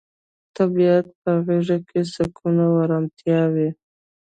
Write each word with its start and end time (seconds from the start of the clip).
د 0.03 0.03
طبیعت 0.57 1.05
په 1.21 1.31
غیږ 1.45 1.69
کې 1.89 2.01
سکون 2.13 2.55
او 2.65 2.73
ارامتیا 2.83 3.41
وي. 3.53 3.69